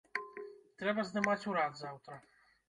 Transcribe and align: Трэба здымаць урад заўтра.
Трэба 0.79 1.05
здымаць 1.09 1.37
урад 1.53 1.77
заўтра. 1.83 2.19